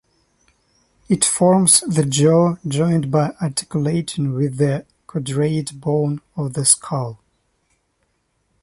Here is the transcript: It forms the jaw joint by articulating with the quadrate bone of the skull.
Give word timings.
It 1.09 1.23
forms 1.23 1.81
the 1.81 2.03
jaw 2.03 2.55
joint 2.67 3.11
by 3.11 3.35
articulating 3.39 4.33
with 4.33 4.57
the 4.57 4.87
quadrate 5.05 5.79
bone 5.79 6.21
of 6.35 6.53
the 6.53 6.65
skull. 6.65 7.19